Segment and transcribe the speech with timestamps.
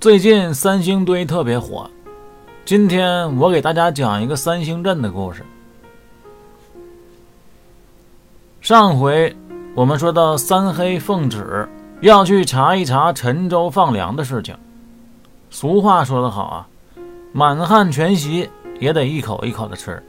[0.00, 1.90] 最近三星堆特别火，
[2.64, 5.44] 今天我给大家讲一个三星镇的故事。
[8.62, 9.36] 上回
[9.74, 11.68] 我们说到三黑奉旨
[12.00, 14.56] 要去查一查陈州放粮的事情。
[15.50, 16.68] 俗话说得好啊，
[17.34, 18.48] 满汉全席
[18.78, 20.02] 也得一口一口的吃，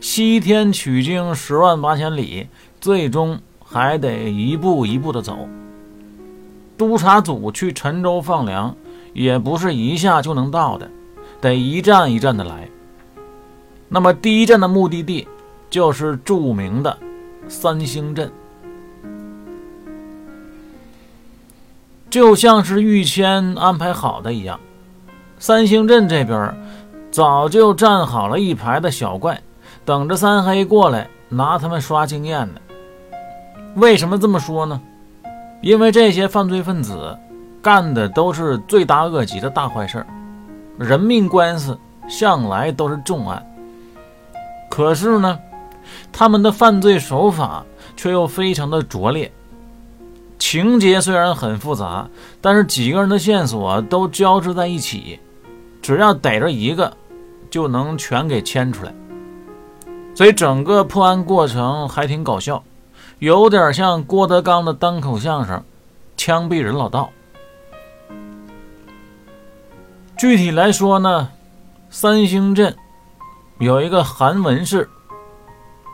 [0.00, 2.48] 西天取经十万八千里，
[2.80, 5.46] 最终还得一步一步的走。
[6.78, 8.74] 督察组去陈州放粮。
[9.14, 10.90] 也不是一下就能到的，
[11.40, 12.68] 得一站一站的来。
[13.88, 15.26] 那么第一站的目的地
[15.70, 16.98] 就是著名的
[17.48, 18.30] 三星镇，
[22.10, 24.58] 就像是预先安排好的一样。
[25.38, 26.54] 三星镇这边
[27.12, 29.40] 早就站好了一排的小怪，
[29.84, 32.60] 等着三黑过来拿他们刷经验呢。
[33.76, 34.80] 为什么这么说呢？
[35.60, 37.16] 因为这些犯罪分子。
[37.64, 40.06] 干的都是罪大恶极的大坏事儿，
[40.78, 43.42] 人命官司向来都是重案。
[44.70, 45.38] 可是呢，
[46.12, 47.64] 他们的犯罪手法
[47.96, 49.32] 却又非常的拙劣，
[50.38, 52.06] 情节虽然很复杂，
[52.42, 55.18] 但是几个人的线索都交织在一起，
[55.80, 56.94] 只要逮着一个，
[57.48, 58.92] 就能全给牵出来。
[60.14, 62.62] 所以整个破案过程还挺搞笑，
[63.20, 65.56] 有点像郭德纲的单口相声
[66.14, 67.10] 《枪毙人老道》。
[70.16, 71.28] 具体来说呢，
[71.90, 72.74] 三星镇
[73.58, 74.88] 有一个韩文氏，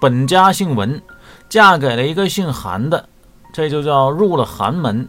[0.00, 1.00] 本家姓文，
[1.50, 3.08] 嫁给了一个姓韩的，
[3.52, 5.06] 这就叫入了寒门，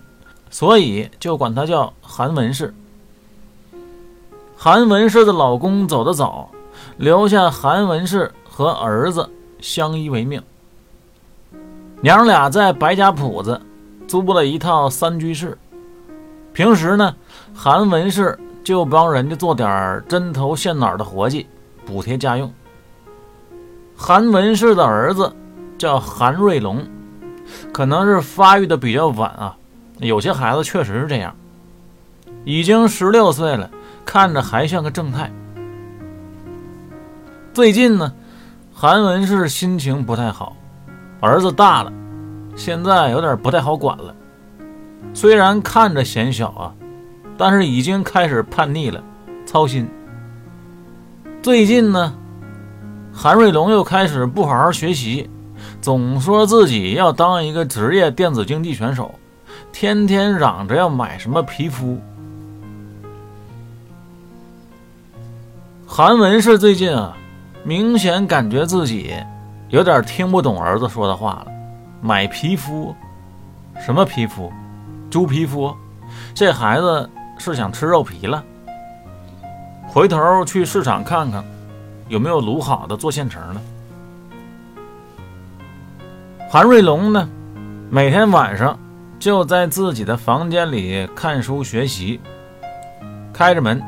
[0.50, 2.74] 所以就管她叫韩文氏。
[4.58, 6.52] 韩文氏的老公走得早，
[6.98, 9.30] 留下韩文氏和儿子
[9.62, 10.44] 相依为命。
[12.02, 13.60] 娘俩在白家铺子
[14.06, 15.58] 租了一套三居室，
[16.54, 17.16] 平时呢，
[17.56, 18.38] 韩文氏。
[18.68, 21.48] 就帮人家做点针头线脑的活计，
[21.86, 22.54] 补贴家用。
[23.96, 25.34] 韩文氏的儿子
[25.78, 26.86] 叫韩瑞龙，
[27.72, 29.56] 可能是发育的比较晚啊，
[30.00, 31.34] 有些孩子确实是这样。
[32.44, 33.72] 已经十六岁了，
[34.06, 35.32] 看着还像个正太。
[37.54, 38.12] 最近呢，
[38.74, 40.58] 韩文氏心情不太好，
[41.22, 41.94] 儿子大了，
[42.58, 44.14] 现在有点不太好管了。
[45.14, 46.76] 虽然看着显小啊。
[47.38, 49.04] 但是已经开始叛逆了，
[49.46, 49.88] 操心。
[51.44, 52.14] 最近呢，
[53.14, 55.30] 韩瑞龙又开始不好好学习，
[55.80, 59.14] 总说自己要当一个职业电子竞技选手，
[59.72, 61.98] 天天嚷着要买什么皮肤。
[65.86, 67.16] 韩文是最近啊，
[67.64, 69.14] 明显感觉自己
[69.70, 71.48] 有点听不懂儿子说的话了。
[72.02, 72.94] 买皮肤？
[73.80, 74.52] 什么皮肤？
[75.10, 75.74] 猪皮肤？
[76.34, 77.10] 这孩子。
[77.38, 78.44] 是想吃肉皮了，
[79.88, 81.44] 回头去市场看看，
[82.08, 83.62] 有没有卤好的做现成的。
[86.50, 87.28] 韩瑞龙呢，
[87.90, 88.78] 每天晚上
[89.20, 92.20] 就在自己的房间里看书学习，
[93.34, 93.82] 开着门，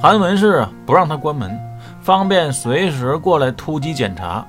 [0.00, 1.58] 韩文氏不让他关门，
[2.00, 4.46] 方便随时过来突击检查。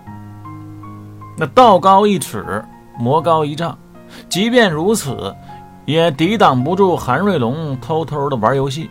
[1.38, 2.64] 那道高一尺，
[2.98, 3.78] 魔高一丈，
[4.30, 5.34] 即便如此。
[5.92, 8.90] 也抵挡不住韩瑞龙偷偷的玩游戏。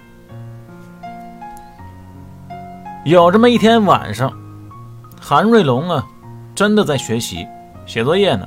[3.06, 4.30] 有这么一天晚上，
[5.18, 6.06] 韩瑞龙啊，
[6.54, 7.48] 真的在学习
[7.86, 8.46] 写作业呢。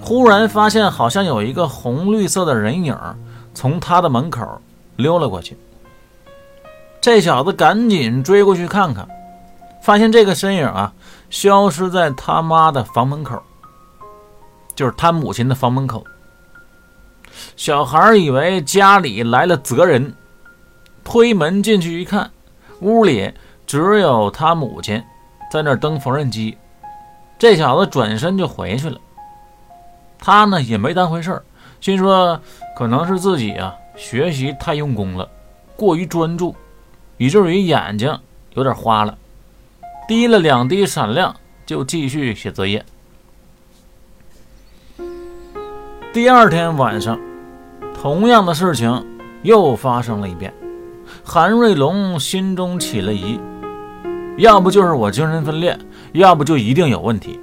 [0.00, 2.98] 忽然发现好像有一个红绿色的人影
[3.54, 4.44] 从他的门口
[4.96, 5.56] 溜了过去。
[7.00, 9.06] 这小子赶紧追过去看看，
[9.80, 10.92] 发现这个身影啊，
[11.30, 13.40] 消失在他妈的房门口，
[14.74, 16.04] 就是他母亲的房门口。
[17.56, 20.14] 小孩以为家里来了贼人，
[21.04, 22.30] 推门进去一看，
[22.80, 23.32] 屋里
[23.66, 25.02] 只有他母亲
[25.50, 26.56] 在那蹬缝纫机。
[27.38, 28.98] 这小子转身就回去了。
[30.18, 31.44] 他呢也没当回事儿，
[31.80, 32.40] 心说
[32.76, 35.28] 可能是自己啊学习太用功了，
[35.76, 36.54] 过于专注，
[37.16, 38.18] 以至于眼睛
[38.54, 39.18] 有点花了，
[40.08, 41.34] 滴了两滴闪亮，
[41.66, 42.84] 就继续写作业。
[46.12, 47.31] 第二天晚上。
[48.02, 49.06] 同样的事情
[49.42, 50.52] 又发生了一遍，
[51.24, 53.38] 韩瑞龙心中起了疑，
[54.38, 55.78] 要不就是我精神分裂，
[56.10, 57.38] 要不就一定有问题。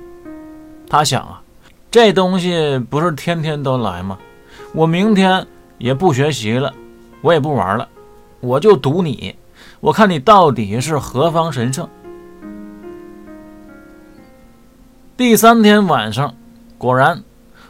[0.89, 1.41] 他想啊，
[1.89, 4.17] 这东西不是天天都来吗？
[4.73, 5.47] 我明天
[5.77, 6.73] 也不学习了，
[7.21, 7.87] 我也不玩了，
[8.41, 9.33] 我就赌你，
[9.79, 11.87] 我看你到底是何方神圣。
[15.15, 16.35] 第三天晚上，
[16.77, 17.23] 果然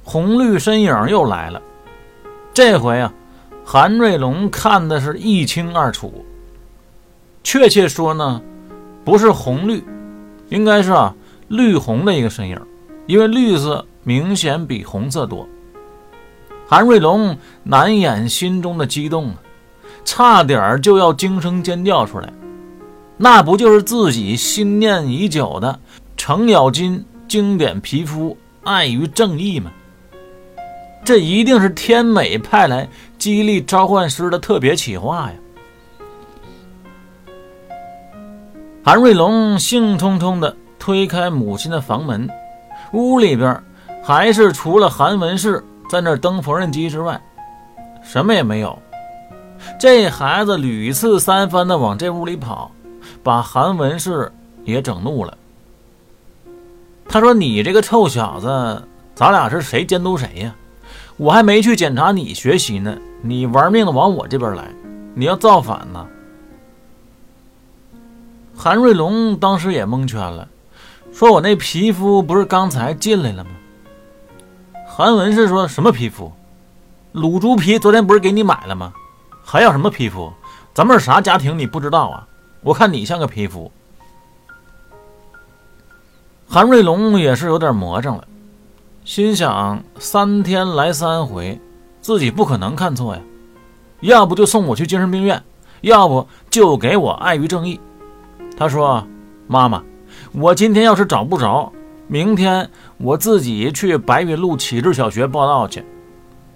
[0.03, 1.61] 红绿身影又来了。
[2.59, 3.13] 这回啊，
[3.63, 6.25] 韩瑞龙看的是一清二楚。
[7.41, 8.41] 确切说呢，
[9.05, 9.81] 不是红绿，
[10.49, 11.15] 应该是啊
[11.47, 12.59] 绿红的一个身影，
[13.07, 15.47] 因为绿色明显比红色多。
[16.67, 19.35] 韩瑞龙难掩心中的激动啊，
[20.03, 22.29] 差点就要惊声尖叫出来。
[23.15, 25.79] 那不就是自己心念已久的
[26.17, 29.71] 程咬金经典皮肤爱与正义吗？
[31.03, 32.87] 这一定是天美派来
[33.17, 35.33] 激励召唤师的特别企划呀！
[38.83, 42.29] 韩瑞龙兴冲冲地推开母亲的房门，
[42.93, 43.61] 屋里边
[44.03, 47.19] 还是除了韩文氏在那蹬缝纫机之外，
[48.03, 48.77] 什么也没有。
[49.79, 52.71] 这孩子屡次三番地往这屋里跑，
[53.21, 54.31] 把韩文氏
[54.63, 55.37] 也整怒了。
[57.07, 58.83] 他说：“你这个臭小子，
[59.15, 60.55] 咱俩是谁监督谁呀？”
[61.19, 64.73] 我还没去检查你学习呢，你玩命的往我这边来，
[65.13, 66.07] 你要造反呢？
[68.55, 70.47] 韩瑞龙当时也蒙圈了，
[71.11, 73.49] 说我那皮肤不是刚才进来了吗？
[74.87, 76.31] 韩文是说什么皮肤？
[77.13, 78.93] 卤猪皮昨天不是给你买了吗？
[79.43, 80.31] 还要什么皮肤？
[80.73, 82.25] 咱们是啥家庭你不知道啊？
[82.61, 83.69] 我看你像个皮肤。
[86.47, 88.23] 韩瑞龙也是有点魔怔了。
[89.09, 91.59] 心想三天来三回，
[91.99, 93.21] 自己不可能看错呀。
[94.01, 95.41] 要不就送我去精神病院，
[95.81, 97.79] 要不就给我爱于正义。
[98.55, 99.03] 他说
[99.49, 99.81] ：“妈妈，
[100.31, 101.73] 我今天要是找不着，
[102.05, 105.83] 明天我自己去白云路启智小学报道去。”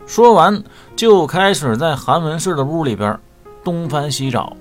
[0.05, 0.63] 说完
[0.95, 3.19] 就开始在韩文氏的屋里边
[3.63, 4.55] 东翻西找，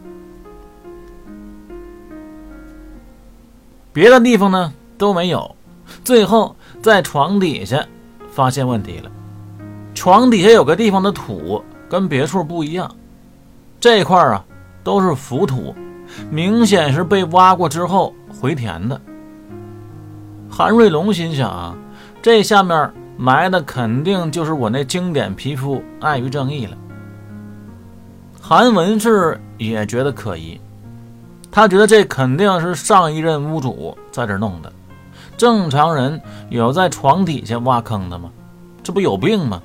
[3.92, 5.54] 别的地方呢都没有，
[6.02, 6.56] 最后。
[6.82, 7.86] 在床底下
[8.32, 9.10] 发现问题了，
[9.94, 12.90] 床底下有个地方的土跟别处不一样，
[13.78, 14.44] 这块啊
[14.82, 15.72] 都是浮土，
[16.28, 19.00] 明显是被挖过之后回填的。
[20.50, 21.76] 韩瑞龙心想啊，
[22.20, 26.76] 这下面埋的肯定就是我那经典皮肤爱与正义了。
[28.40, 30.60] 韩文氏也觉得可疑，
[31.48, 34.72] 他觉得这肯定是上一任屋主在这弄的。
[35.36, 36.20] 正常人
[36.50, 38.30] 有在床底下挖坑的吗？
[38.82, 39.60] 这不有病吗？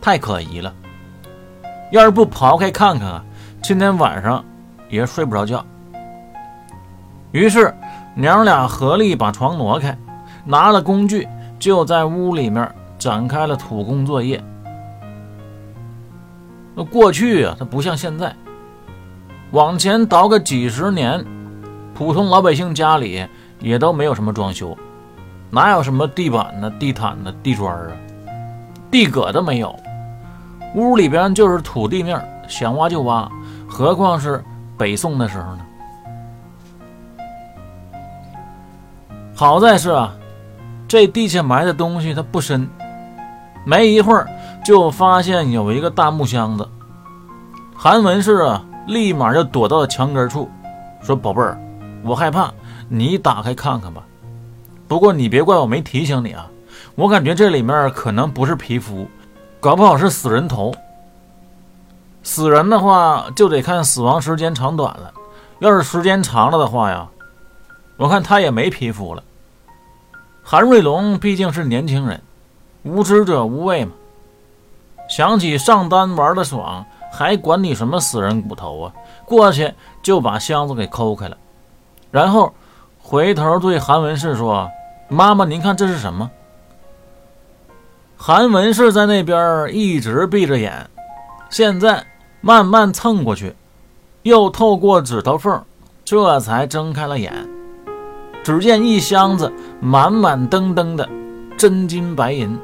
[0.00, 0.72] 太可疑了。
[1.90, 3.24] 要是不刨开看看啊，
[3.62, 4.44] 今天晚上
[4.88, 5.64] 也睡不着觉。
[7.32, 7.74] 于是
[8.14, 9.96] 娘俩合力把床挪开，
[10.44, 11.28] 拿了工具
[11.58, 14.42] 就在屋里面展开了土工作业。
[16.74, 18.34] 那过去啊，它不像现在，
[19.52, 21.24] 往前倒个几十年，
[21.94, 23.26] 普通老百姓家里。
[23.64, 24.76] 也都没有什么装修，
[25.48, 27.92] 哪有什么地板呢、地毯呢、地砖啊，
[28.90, 29.74] 地葛都没有，
[30.74, 33.26] 屋里边就是土地面，想挖就挖，
[33.66, 34.44] 何况是
[34.76, 35.64] 北宋的时候呢？
[39.34, 40.14] 好在是啊，
[40.86, 42.68] 这地下埋的东西它不深，
[43.64, 44.28] 没一会儿
[44.62, 46.68] 就发现有一个大木箱子，
[47.74, 50.50] 韩文氏啊，立马就躲到了墙根处，
[51.00, 51.58] 说：“宝贝儿，
[52.04, 52.52] 我害怕。”
[52.88, 54.02] 你打开看看吧，
[54.86, 56.48] 不过你别怪我没提醒你啊，
[56.94, 59.08] 我感觉这里面可能不是皮肤，
[59.58, 60.72] 搞不好是死人头。
[62.22, 65.12] 死人的话就得看死亡时间长短了，
[65.58, 67.08] 要是时间长了的话呀，
[67.96, 69.22] 我看他也没皮肤了。
[70.42, 72.22] 韩瑞龙毕竟是年轻人，
[72.82, 73.92] 无知者无畏嘛，
[75.08, 78.92] 想起上单玩的爽，还管你什么死人骨头啊？
[79.24, 79.72] 过去
[80.02, 81.36] 就把箱子给抠开了，
[82.10, 82.52] 然后。
[83.06, 84.70] 回头对韩文氏说
[85.10, 86.30] ：“妈妈，您看这是什么？”
[88.16, 90.88] 韩文氏在那边一直闭着眼，
[91.50, 92.06] 现在
[92.40, 93.54] 慢慢蹭过去，
[94.22, 95.62] 又透过指头缝，
[96.02, 97.46] 这才睁开了眼。
[98.42, 101.06] 只见一箱子满满登登的
[101.58, 102.58] 真金白银。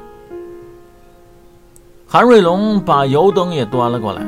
[2.07, 4.23] 韩瑞龙把油灯也端了过来，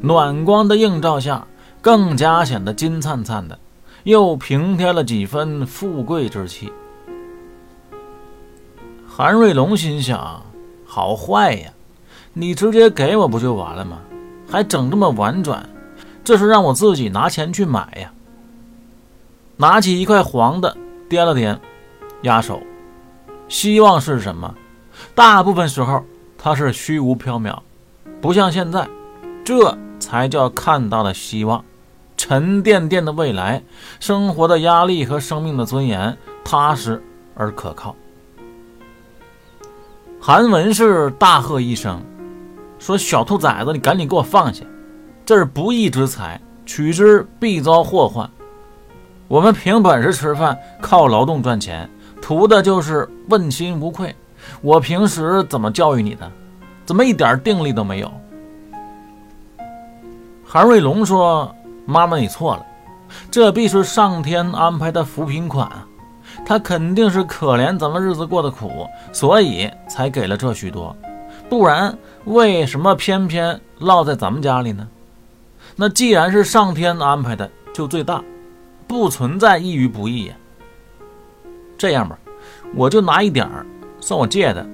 [0.00, 1.46] 暖光的映照下，
[1.82, 3.58] 更加显得金灿灿的。
[4.06, 6.72] 又平添了几分富贵之气。
[9.04, 10.46] 韩瑞龙心想：
[10.86, 11.72] 好坏呀，
[12.32, 13.98] 你直接给我不就完了吗？
[14.48, 15.68] 还整这么婉转，
[16.22, 18.12] 这是让我自己拿钱去买呀。
[19.56, 20.76] 拿起一块黄的，
[21.10, 21.58] 掂了掂，
[22.22, 22.62] 压手。
[23.48, 24.54] 希望是什么？
[25.16, 26.04] 大部分时候
[26.38, 27.58] 它是虚无缥缈，
[28.20, 28.88] 不像现在，
[29.44, 31.64] 这才叫看到了希望。
[32.26, 33.62] 沉甸甸的未来，
[34.00, 37.00] 生活的压力和生命的尊严，踏实
[37.36, 37.94] 而可靠。
[40.20, 42.02] 韩文氏大喝一声
[42.80, 44.64] ：“说：“小兔崽子，你赶紧给我放下，
[45.24, 48.28] 这是不义之财，取之必遭祸患。
[49.28, 51.88] 我们凭本事吃饭，靠劳动赚钱，
[52.20, 54.12] 图的就是问心无愧。
[54.62, 56.28] 我平时怎么教育你的？
[56.84, 58.12] 怎么一点定力都没有？”
[60.44, 61.54] 韩瑞龙说
[61.86, 62.66] ：“妈妈，你错了，
[63.30, 65.70] 这必是上天安排的扶贫款！
[66.44, 70.94] 他肯定是可怜咱们日子过得苦，所以才给了这许多。
[71.48, 74.86] 不然，为什么偏偏落在咱们家里呢？
[75.76, 78.22] 那既然是上天安排的，就最大，
[78.88, 80.32] 不存在意与不意。
[81.78, 82.18] 这样吧，
[82.74, 83.64] 我就拿一点儿，
[84.00, 84.66] 算我借的。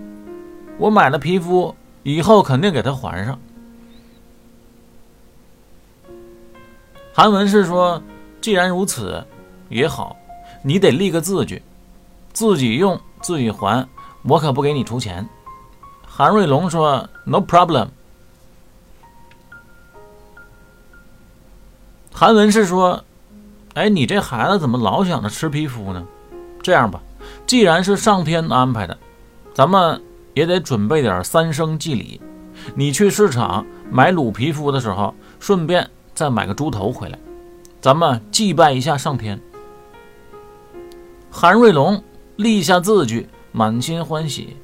[0.79, 3.39] 我买了皮肤，以后肯定给他还上。”
[7.15, 8.03] 韩文是说
[8.41, 9.23] ：“既然如此，
[9.69, 10.17] 也好，
[10.63, 11.63] 你得立个字据，
[12.33, 13.87] 自己用自己还，
[14.23, 15.29] 我可不给你出钱。”
[16.09, 17.89] 韩瑞龙说：“No problem。”
[22.15, 23.05] 韩文是说
[23.75, 26.03] ：“哎，你这孩子怎么老想着吃皮肤呢？
[26.63, 26.99] 这样吧，
[27.47, 28.97] 既然是上天安排的，
[29.53, 30.03] 咱们
[30.33, 32.23] 也得准备点三生祭礼。
[32.75, 37.19] 你去市场买卤皮肤的时候，顺便。”再买个猪头回来，
[37.81, 39.41] 咱们祭拜一下上天。
[41.31, 42.03] 韩瑞龙
[42.37, 44.57] 立下字据，满心欢喜。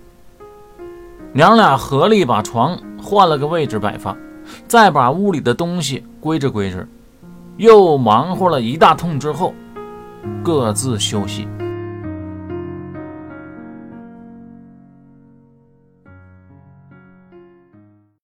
[1.32, 4.16] 娘俩合力把床换了个位置摆放，
[4.66, 6.86] 再把屋里的东西归置归置，
[7.56, 9.54] 又忙活了一大通之后，
[10.42, 11.48] 各自休息。